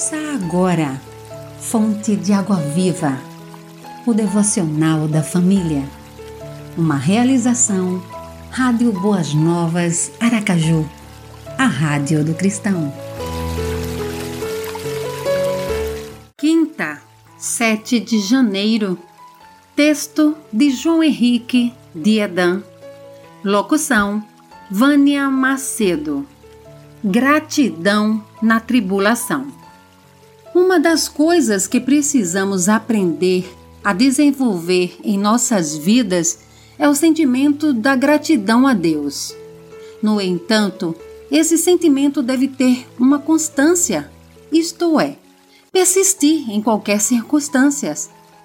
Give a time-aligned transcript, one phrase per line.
[0.00, 0.98] Ouça agora,
[1.60, 3.18] Fonte de Água Viva,
[4.06, 5.84] o devocional da família.
[6.74, 8.02] Uma realização,
[8.50, 10.88] Rádio Boas Novas, Aracaju,
[11.58, 12.90] a Rádio do Cristão.
[16.38, 16.98] Quinta,
[17.36, 18.98] 7 de janeiro.
[19.76, 22.62] Texto de João Henrique Diedan.
[23.44, 24.24] Locução:
[24.70, 26.26] Vânia Macedo.
[27.04, 29.59] Gratidão na tribulação.
[30.52, 33.48] Uma das coisas que precisamos aprender
[33.84, 36.40] a desenvolver em nossas vidas
[36.76, 39.32] é o sentimento da gratidão a Deus.
[40.02, 40.96] No entanto,
[41.30, 44.10] esse sentimento deve ter uma constância,
[44.50, 45.16] isto é,
[45.70, 47.94] persistir em qualquer circunstância,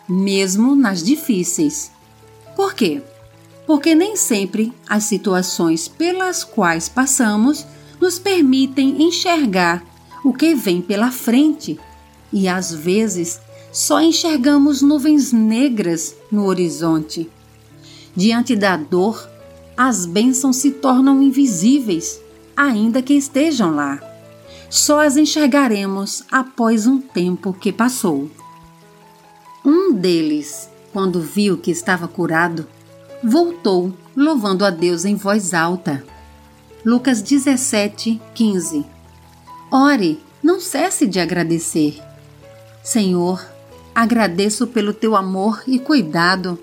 [0.07, 1.91] mesmo nas difíceis.
[2.55, 3.01] Por quê?
[3.65, 7.65] Porque nem sempre as situações pelas quais passamos
[7.99, 9.83] nos permitem enxergar
[10.23, 11.79] o que vem pela frente
[12.31, 13.39] e às vezes
[13.71, 17.29] só enxergamos nuvens negras no horizonte.
[18.15, 19.29] Diante da dor,
[19.75, 22.21] as bênçãos se tornam invisíveis,
[22.55, 24.01] ainda que estejam lá.
[24.69, 28.29] Só as enxergaremos após um tempo que passou.
[29.65, 32.65] Um deles, quando viu que estava curado,
[33.21, 36.03] voltou, louvando a Deus em voz alta.
[36.85, 38.85] Lucas 17, 15.
[39.71, 41.99] Ore, não cesse de agradecer.
[42.85, 43.43] Senhor,
[43.95, 46.59] agradeço pelo teu amor e cuidado.